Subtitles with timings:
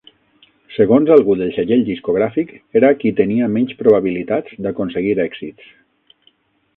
[0.75, 5.69] Segons algú del segell discogràfic, era "qui tenia menys probabilitats d'aconseguir èxits".